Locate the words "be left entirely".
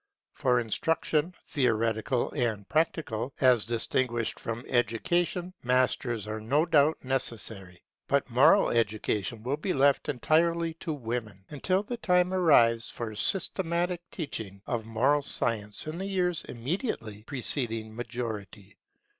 9.57-10.73